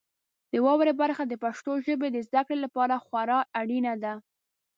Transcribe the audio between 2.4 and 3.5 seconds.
کړې لپاره خورا